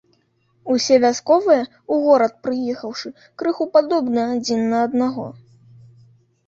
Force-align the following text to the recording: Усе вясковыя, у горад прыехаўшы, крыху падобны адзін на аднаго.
Усе 0.75 0.95
вясковыя, 1.03 1.67
у 1.95 1.99
горад 2.05 2.33
прыехаўшы, 2.47 3.09
крыху 3.43 3.69
падобны 3.77 4.21
адзін 4.35 4.67
на 4.75 4.83
аднаго. 4.89 5.33